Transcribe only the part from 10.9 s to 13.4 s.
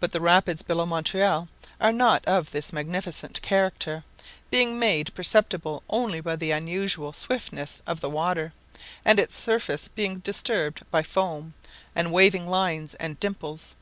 by foam, and waving lines and